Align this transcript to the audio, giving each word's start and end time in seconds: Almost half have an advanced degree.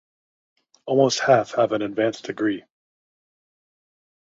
Almost 0.87 1.19
half 1.19 1.51
have 1.51 1.73
an 1.73 1.83
advanced 1.83 2.23
degree. 2.25 2.63